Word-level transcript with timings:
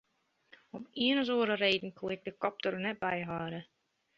Om 0.77 0.81
de 0.85 0.93
ien 1.05 1.21
of 1.23 1.29
oare 1.37 1.55
reden 1.63 1.91
koe 1.97 2.09
ik 2.15 2.21
de 2.27 2.33
kop 2.41 2.55
der 2.63 2.75
net 2.85 2.99
by 3.03 3.17
hâlde. 3.29 3.61